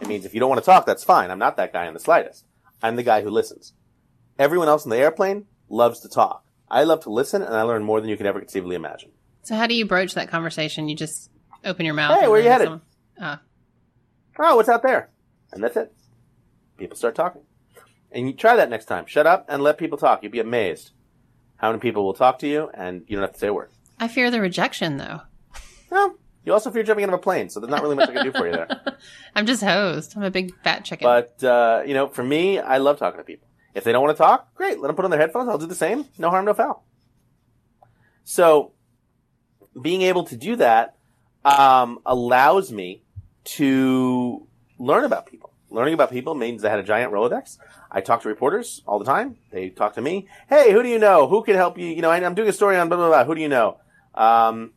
[0.00, 1.30] It means if you don't want to talk, that's fine.
[1.30, 2.44] I'm not that guy in the slightest.
[2.82, 3.72] I'm the guy who listens.
[4.36, 6.44] Everyone else in the airplane loves to talk.
[6.70, 9.10] I love to listen and I learn more than you can ever conceivably imagine.
[9.42, 10.88] So how do you broach that conversation?
[10.88, 11.30] You just
[11.64, 12.14] open your mouth.
[12.16, 12.66] Hey, and where you headed?
[12.66, 12.82] someone-
[13.20, 13.36] Uh,
[14.38, 15.10] Oh, what's out there?
[15.52, 15.92] And that's it.
[16.76, 17.42] People start talking.
[18.12, 19.06] And you try that next time.
[19.06, 20.22] Shut up and let people talk.
[20.22, 20.92] You'll be amazed
[21.56, 23.70] how many people will talk to you and you don't have to say a word.
[23.98, 25.22] I fear the rejection though.
[25.90, 26.14] No.
[26.44, 28.24] You also fear jumping out of a plane, so there's not really much I can
[28.24, 28.68] do for you there.
[29.34, 30.16] I'm just hosed.
[30.16, 31.04] I'm a big fat chicken.
[31.04, 33.47] But, uh, you know, for me, I love talking to people.
[33.74, 34.80] If they don't want to talk, great.
[34.80, 35.48] Let them put on their headphones.
[35.48, 36.06] I'll do the same.
[36.18, 36.84] No harm, no foul.
[38.24, 38.72] So,
[39.80, 40.96] being able to do that
[41.44, 43.02] um, allows me
[43.44, 44.46] to
[44.78, 45.52] learn about people.
[45.70, 47.58] Learning about people means I had a giant Rolodex.
[47.90, 49.36] I talk to reporters all the time.
[49.50, 50.28] They talk to me.
[50.48, 51.28] Hey, who do you know?
[51.28, 51.86] Who can help you?
[51.86, 53.24] You know, I'm doing a story on blah, blah, blah.
[53.24, 53.78] Who do you know?
[54.14, 54.72] Um,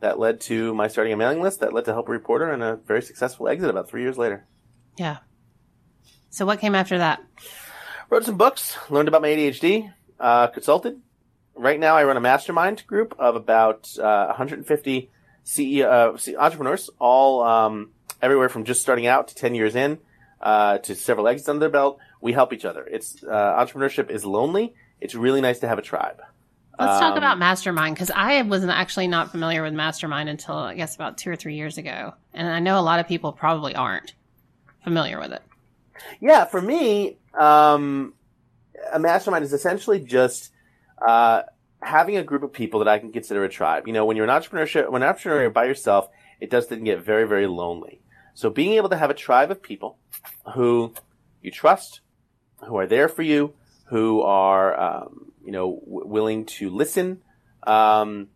[0.00, 1.60] that led to my starting a mailing list.
[1.60, 4.46] That led to help a reporter and a very successful exit about three years later.
[4.98, 5.18] yeah.
[6.32, 7.22] So what came after that?
[8.08, 10.98] Wrote some books, learned about my ADHD, uh, consulted.
[11.54, 15.10] Right now, I run a mastermind group of about uh, 150
[15.44, 17.90] CEO, uh, entrepreneurs, all um,
[18.22, 19.98] everywhere from just starting out to 10 years in
[20.40, 21.98] uh, to several exits under their belt.
[22.22, 22.82] We help each other.
[22.90, 24.72] It's uh, entrepreneurship is lonely.
[25.02, 26.22] It's really nice to have a tribe.
[26.78, 30.74] Let's talk Um, about Mastermind because I was actually not familiar with Mastermind until I
[30.74, 33.74] guess about two or three years ago, and I know a lot of people probably
[33.74, 34.14] aren't
[34.82, 35.42] familiar with it.
[36.20, 38.14] Yeah, for me, um,
[38.92, 40.50] a mastermind is essentially just
[41.06, 41.42] uh,
[41.80, 43.86] having a group of people that I can consider a tribe.
[43.86, 46.08] You know, when you're an entrepreneurship, when an entrepreneur you're by yourself,
[46.40, 48.00] it does then get very, very lonely.
[48.34, 49.98] So being able to have a tribe of people
[50.54, 50.94] who
[51.42, 52.00] you trust,
[52.66, 53.54] who are there for you,
[53.86, 57.20] who are, um, you know, w- willing to listen,
[57.64, 58.28] um,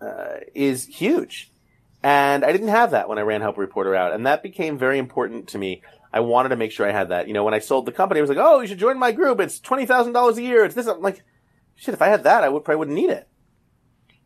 [0.00, 1.52] uh, is huge.
[2.02, 4.98] And I didn't have that when I ran Help Reporter Out, and that became very
[4.98, 5.82] important to me.
[6.12, 7.28] I wanted to make sure I had that.
[7.28, 9.12] You know, when I sold the company, I was like, "Oh, you should join my
[9.12, 9.40] group.
[9.40, 10.64] It's twenty thousand dollars a year.
[10.64, 11.22] It's this." I'm like,
[11.74, 11.94] "Shit!
[11.94, 13.28] If I had that, I would probably wouldn't need it."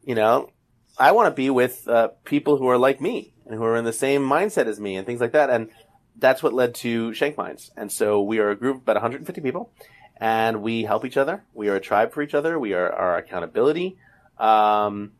[0.04, 0.50] You know,
[0.98, 3.84] I want to be with uh, people who are like me and who are in
[3.84, 5.50] the same mindset as me and things like that.
[5.50, 5.70] And
[6.16, 7.70] that's what led to ShankMinds.
[7.76, 9.72] And so we are a group of about 150 people,
[10.16, 11.44] and we help each other.
[11.54, 12.58] We are a tribe for each other.
[12.58, 13.98] We are our accountability.
[14.38, 15.12] Um,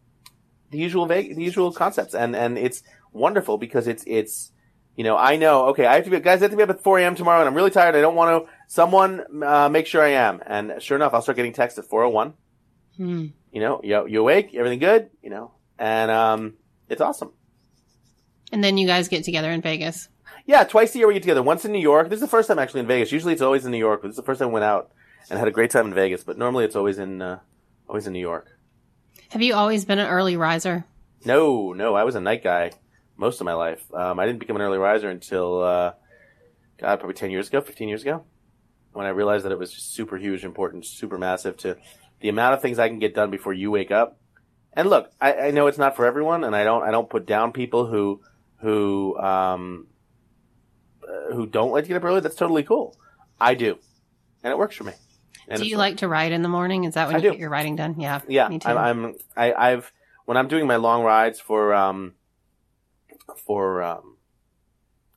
[0.70, 4.51] the usual vague, the usual concepts, and and it's wonderful because it's it's
[4.96, 6.70] you know I know okay I have to be guys I have to be up
[6.70, 7.14] at 4 a.m.
[7.14, 7.94] tomorrow and I'm really tired.
[7.96, 10.40] I don't want to someone uh, make sure I am.
[10.46, 12.34] And sure enough I'll start getting texts at 401
[12.96, 13.26] Hmm.
[13.50, 14.54] you know you you awake?
[14.54, 15.10] Everything good?
[15.22, 16.54] You know and um
[16.88, 17.32] it's awesome.
[18.52, 20.08] And then you guys get together in Vegas.
[20.46, 21.42] yeah twice a year we get together.
[21.42, 22.08] Once in New York.
[22.10, 23.10] This is the first time actually in Vegas.
[23.12, 24.90] Usually it's always in New York but this is the first time we went out
[25.30, 27.38] and had a great time in Vegas but normally it's always in uh,
[27.88, 28.46] always in New York.
[29.30, 30.84] Have you always been an early riser?
[31.24, 32.72] No, no, I was a night guy
[33.16, 33.82] most of my life.
[33.94, 35.92] Um, I didn't become an early riser until, uh,
[36.78, 38.24] God, probably 10 years ago, 15 years ago,
[38.92, 41.76] when I realized that it was just super huge, important, super massive to
[42.20, 44.18] the amount of things I can get done before you wake up.
[44.72, 47.26] And look, I, I know it's not for everyone, and I don't, I don't put
[47.26, 48.22] down people who,
[48.60, 49.86] who, um,
[51.06, 52.20] uh, who don't like to get up early.
[52.20, 52.96] That's totally cool.
[53.40, 53.78] I do,
[54.42, 54.92] and it works for me.
[55.48, 56.84] And Do you like to ride in the morning?
[56.84, 57.30] Is that when I you do.
[57.32, 57.96] get your writing done?
[57.98, 58.20] Yeah.
[58.28, 58.68] Yeah, Me too.
[58.68, 59.92] I'm, I'm I, I've
[60.24, 62.14] when I'm doing my long rides for um
[63.46, 64.16] for um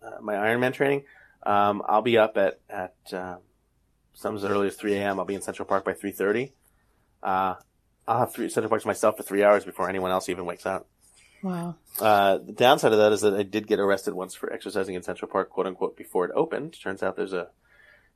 [0.03, 1.03] uh, my Ironman training,
[1.45, 3.37] um I'll be up at at uh,
[4.13, 5.19] some as early as 3 a.m.
[5.19, 6.51] I'll be in Central Park by 3:30.
[7.23, 7.55] Uh,
[8.07, 10.65] I'll have three Central Park to myself for three hours before anyone else even wakes
[10.65, 10.87] up.
[11.41, 11.75] wow.
[11.99, 15.01] Uh, the downside of that is that I did get arrested once for exercising in
[15.01, 16.79] Central Park, quote unquote, before it opened.
[16.79, 17.49] Turns out there's a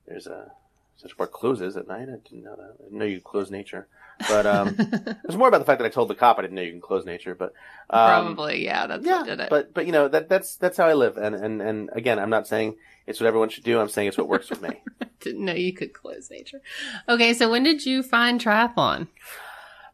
[0.08, 0.52] there's a
[1.00, 2.10] Central Park closes at night.
[2.10, 2.76] I didn't know that.
[2.78, 3.88] I didn't know you could close nature,
[4.28, 4.76] but um.
[4.80, 6.72] It was more about the fact that I told the cop I didn't know you
[6.72, 7.54] can close nature, but
[7.90, 8.86] um, Probably, yeah.
[8.88, 9.18] That's yeah.
[9.20, 9.50] what did it.
[9.50, 12.30] But but you know that that's that's how I live, and and and again, I'm
[12.30, 12.76] not saying
[13.08, 13.80] it's what everyone should do.
[13.80, 14.82] I'm saying it's what works with me.
[15.22, 16.62] Didn't know you could close nature.
[17.08, 19.08] Okay, so when did you find triathlon?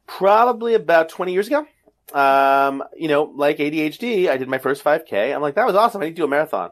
[0.07, 1.65] Probably about 20 years ago.
[2.13, 5.33] Um, you know, like ADHD, I did my first 5K.
[5.33, 6.01] I'm like, that was awesome.
[6.01, 6.71] I need to do a marathon,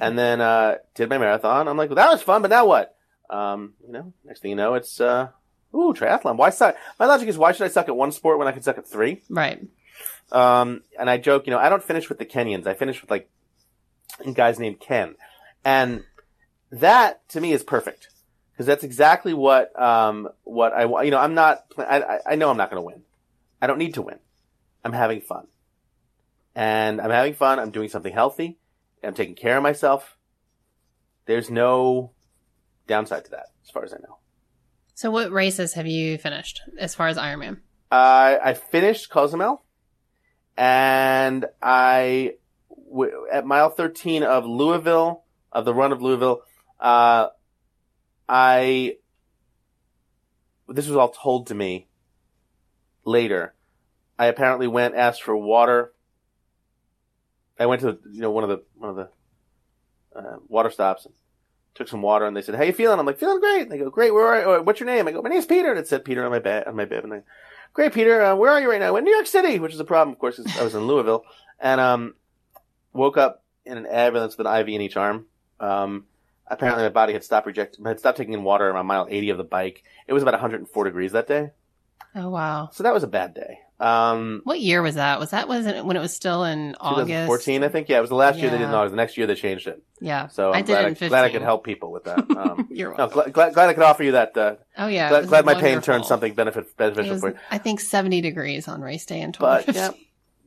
[0.00, 1.68] and then uh, did my marathon.
[1.68, 2.96] I'm like, well, that was fun, but now what?
[3.32, 5.28] Um, you know, next thing you know, it's uh,
[5.74, 6.36] ooh, triathlon.
[6.36, 6.76] Why suck?
[7.00, 8.86] My logic is, why should I suck at one sport when I can suck at
[8.86, 9.22] three?
[9.30, 9.66] Right.
[10.30, 12.66] Um, and I joke, you know, I don't finish with the Kenyans.
[12.66, 13.28] I finish with like
[14.34, 15.14] guys named Ken,
[15.64, 16.04] and
[16.70, 18.08] that to me is perfect
[18.52, 21.06] because that's exactly what um what I want.
[21.06, 21.64] You know, I'm not.
[21.78, 23.02] I I- I know I'm not going to win.
[23.60, 24.18] I don't need to win.
[24.84, 25.46] I'm having fun,
[26.54, 27.58] and I'm having fun.
[27.58, 28.58] I'm doing something healthy.
[29.02, 30.16] I'm taking care of myself.
[31.26, 32.10] There's no
[32.92, 34.18] downside to that, as far as I know.
[34.94, 37.56] So what races have you finished as far as Ironman?
[37.90, 39.64] Uh, I finished Cozumel.
[40.56, 42.34] and I
[42.90, 46.42] w- at mile 13 of Louisville of the run of Louisville,
[46.78, 47.28] uh,
[48.28, 48.96] I
[50.68, 51.88] this was all told to me
[53.04, 53.54] later.
[54.18, 55.92] I apparently went asked for water.
[57.58, 59.08] I went to you know one of the one of the
[60.18, 61.14] uh, water stops and
[61.74, 63.78] took some water and they said, "How you feeling?" I'm like, "Feeling great." And they
[63.78, 64.12] go, "Great.
[64.12, 64.62] Where are you?
[64.62, 66.66] What's your name?" I go, "My name's Peter." And it said Peter on my bed
[66.66, 67.04] on my bed.
[67.04, 67.22] And I,
[67.72, 68.22] "Great, Peter.
[68.22, 70.12] Uh, where are you right now?" I went, "New York City," which is a problem,
[70.14, 71.24] of course, 'cause I was in Louisville,
[71.60, 72.14] and um,
[72.92, 75.26] woke up in an ambulance with an IV in each arm.
[75.60, 76.06] Um,
[76.48, 79.38] apparently my body had stopped reject had stopped taking in water around mile 80 of
[79.38, 79.84] the bike.
[80.06, 81.50] It was about 104 degrees that day,
[82.14, 82.68] Oh wow.
[82.72, 83.60] so that was a bad day.
[83.82, 85.18] Um, What year was that?
[85.18, 87.08] Was that was it when it was still in August?
[87.08, 87.88] 2014, I think.
[87.88, 88.76] Yeah, it was the last year they did in Yeah.
[88.76, 88.92] August.
[88.92, 89.82] The next year they changed it.
[90.00, 90.28] Yeah.
[90.28, 91.08] So I I'm did glad, I, in 15.
[91.08, 92.24] glad I could help people with that.
[92.42, 93.14] Um, You're welcome.
[93.14, 94.36] glad, glad, glad I could offer you that.
[94.36, 95.08] Uh, oh yeah.
[95.10, 97.36] glad, glad my pain turned something benefit beneficial was, for you.
[97.50, 99.74] I think 70 degrees on race day in But 2015.
[99.74, 99.90] yeah,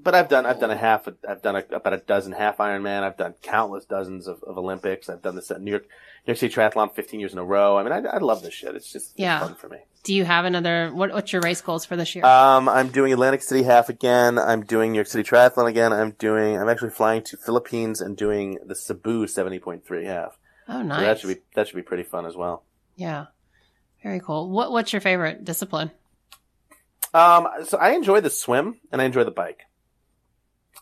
[0.06, 3.04] but I've done I've done a half I've done a, about a dozen half Ironman.
[3.04, 5.10] I've done countless dozens of, of Olympics.
[5.10, 5.84] I've done this at New York
[6.26, 7.78] New York City Triathlon 15 years in a row.
[7.78, 8.74] I mean, I, I love this shit.
[8.76, 9.40] It's just it's Yeah.
[9.42, 9.78] fun for me.
[10.04, 10.92] Do you have another?
[10.94, 12.24] What, what's your race goals for this year?
[12.24, 14.38] Um, I'm doing Atlantic City half again.
[14.38, 15.92] I'm doing New York City Triathlon again.
[15.92, 20.38] I'm doing I'm actually flying to Philippines and doing the Cebu 70.3 half.
[20.70, 21.02] oh, So nice.
[21.02, 22.64] that should be that should be pretty fun as well.
[22.96, 23.26] yeah.
[24.04, 24.52] Very cool.
[24.52, 25.90] What What's your favorite discipline?
[27.14, 29.62] Um, so I enjoy the swim and I enjoy the bike.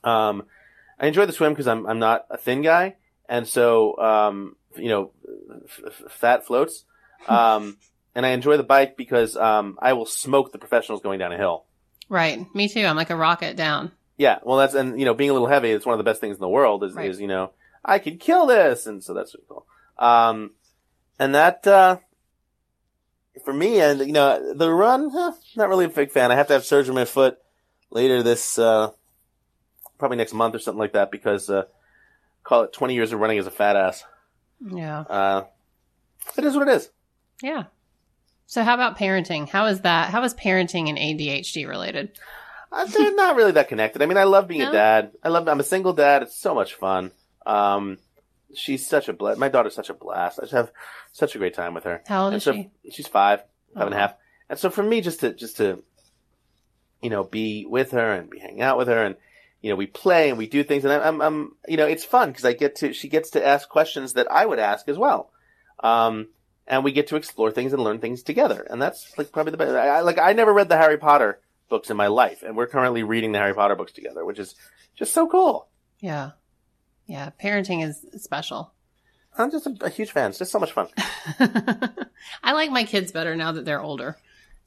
[0.04, 0.44] Um,
[1.00, 2.96] I enjoy the swim because I'm I'm not a thin guy,
[3.28, 5.12] and so um, you know,
[5.66, 6.86] f- f- fat floats.
[7.28, 7.78] Um,
[8.16, 11.38] and I enjoy the bike because um, I will smoke the professionals going down a
[11.38, 11.64] hill.
[12.10, 12.46] Right.
[12.54, 12.86] Me too.
[12.86, 13.94] I'm like a rocket down.
[14.18, 16.20] Yeah, well, that's and you know, being a little heavy, it's one of the best
[16.20, 16.84] things in the world.
[16.84, 17.10] Is Right.
[17.10, 17.52] is you know,
[17.84, 19.66] I could kill this, and so that's really cool.
[19.98, 20.52] Um,
[21.18, 21.98] and that uh,
[23.46, 26.32] for me, and you know, the run, huh, not really a big fan.
[26.32, 27.38] I have to have surgery on my foot
[27.90, 28.92] later this, uh,
[29.98, 31.64] probably next month or something like that, because uh,
[32.44, 34.04] call it twenty years of running as a fat ass.
[34.66, 35.00] Yeah.
[35.02, 35.44] Uh,
[36.38, 36.90] it is what it is.
[37.42, 37.64] Yeah.
[38.46, 39.50] So how about parenting?
[39.50, 40.10] How is that?
[40.12, 42.12] How is parenting and ADHD related?
[42.72, 44.02] Uh, they're not really that connected.
[44.02, 44.70] I mean, I love being No?
[44.70, 45.12] a dad.
[45.24, 45.48] I love.
[45.48, 46.24] I'm a single dad.
[46.24, 47.12] It's so much fun.
[47.46, 47.98] Um,
[48.56, 49.40] she's such a blast.
[49.40, 50.40] My daughter's such a blast.
[50.40, 50.72] I just have
[51.12, 52.02] such a great time with her.
[52.08, 52.70] How old And is so she?
[52.92, 53.42] she's five,
[53.74, 54.00] five and a Oh.
[54.00, 54.16] half.
[54.50, 55.84] And so for me, just to just to,
[57.02, 59.16] you know, be with her and be hanging out with her, and
[59.64, 62.06] you know, we play and we do things, and I'm, I'm, I'm you know, it's
[62.06, 64.98] fun because I get to she gets to ask questions that I would ask as
[65.00, 65.32] well.
[65.80, 66.28] Um,
[66.68, 69.58] and we get to explore things and learn things together, and that's like probably the
[69.58, 69.72] best.
[69.72, 72.68] I, I- like I never read the Harry Potter books in my life, and we're
[72.68, 74.54] currently reading the Harry Potter books together, which is
[74.96, 75.68] just so cool.
[76.00, 76.32] Yeah.
[77.08, 77.32] Yeah.
[77.42, 78.72] Parenting is special.
[79.38, 80.30] I'm just a, a huge fan.
[80.30, 80.90] It's just so much fun.
[82.44, 84.18] I like my kids better now that they're older.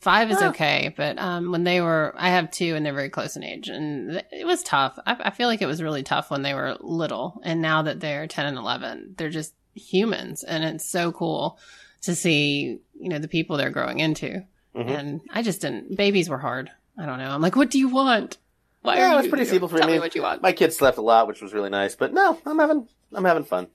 [0.00, 0.48] Five is Yeah.
[0.50, 3.68] okay, but um, when they were, I have two and they're very close in age,
[3.68, 4.98] and it was tough.
[5.06, 8.00] I, I feel like it was really tough when they were little, and now that
[8.00, 11.58] they're ten and eleven, they're just humans, and it's so cool
[12.02, 14.44] to see, you know, the people they're growing into.
[14.76, 14.98] Mhm.
[14.98, 15.96] And I just didn't.
[15.96, 16.70] Babies were hard.
[16.98, 17.30] I don't know.
[17.30, 18.38] I'm like, what do you want?
[18.82, 19.86] Why Yeah, was pretty simple for me.
[19.94, 20.42] me what you want.
[20.42, 21.94] My kids slept a lot, which was really nice.
[21.96, 23.66] But no, I'm having I'm having fun.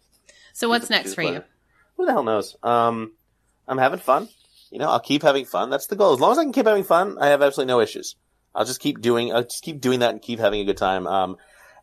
[0.53, 1.43] So what's next for you?
[1.97, 2.55] Who the hell knows?
[2.63, 3.13] Um,
[3.67, 4.29] I'm having fun.
[4.71, 5.69] You know, I'll keep having fun.
[5.69, 6.13] That's the goal.
[6.13, 8.15] As long as I can keep having fun, I have absolutely no issues.
[8.55, 9.33] I'll just keep doing.
[9.33, 11.05] I'll just keep doing that and keep having a good time.
[11.07, 11.37] Um,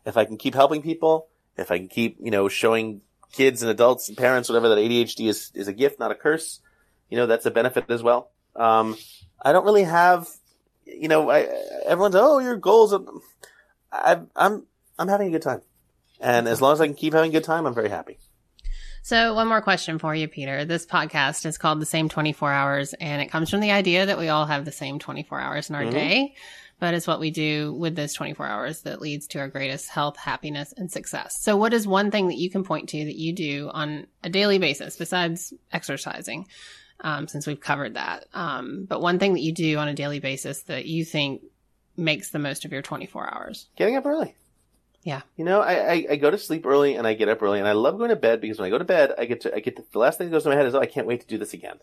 [0.05, 3.69] if I can keep helping people, if I can keep, you know, showing kids and
[3.71, 6.61] adults and parents, whatever, that ADHD is is a gift, not a curse.
[7.09, 8.31] You know, that's a benefit as well.
[8.55, 8.97] Um,
[9.41, 10.27] I don't really have,
[10.85, 11.47] you know, I
[11.85, 12.93] everyone's oh your goals.
[12.93, 13.01] Are,
[13.91, 14.65] I, I'm
[14.97, 15.61] I'm having a good time,
[16.19, 18.17] and as long as I can keep having a good time, I'm very happy.
[19.09, 20.65] So, one more question for you, Peter.
[20.65, 24.19] This podcast is called The Same 24 Hours, and it comes from the idea that
[24.19, 25.91] we all have the same 24 hours in our Mhm.
[25.91, 26.35] day,
[26.79, 30.15] but it's what we do with those 24 hours that leads to our greatest health,
[30.15, 31.41] happiness, and success.
[31.41, 34.29] So, what is one thing that you can point to that you do on a
[34.29, 36.45] daily basis besides exercising?
[36.99, 38.27] Um, since we've covered that.
[38.35, 41.41] Um, but one thing that you do on a daily basis that you think
[41.97, 43.69] makes the most of your 24 hours.
[43.75, 44.35] Getting up early.
[45.03, 45.21] Yeah.
[45.37, 47.67] You know, I, I, I go to sleep early and I get up early and
[47.67, 49.59] I love going to bed because when I go to bed, I get to, I
[49.59, 51.21] get to, the last thing that goes to my head is, oh, I can't wait
[51.21, 51.77] to do this again.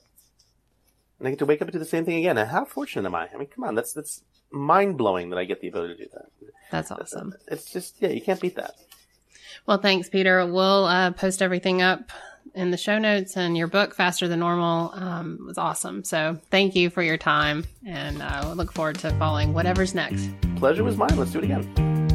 [1.18, 2.36] And I get to wake up and do the same thing again.
[2.36, 3.28] And how fortunate am I?
[3.32, 6.10] I mean, come on, that's, that's mind blowing that I get the ability to do
[6.12, 6.52] that.
[6.70, 7.34] That's awesome.
[7.48, 8.74] It's just, yeah, you can't beat that.
[9.66, 10.44] Well, thanks, Peter.
[10.46, 12.10] We'll uh, post everything up
[12.54, 16.04] in the show notes, and your book, Faster Than Normal, um, was awesome.
[16.04, 20.30] So thank you for your time, and uh, look forward to following whatever's next.
[20.56, 21.16] Pleasure was mine.
[21.16, 22.05] Let's do it again.